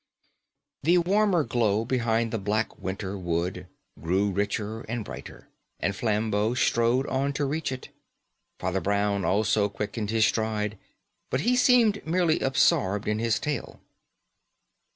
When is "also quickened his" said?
9.23-10.25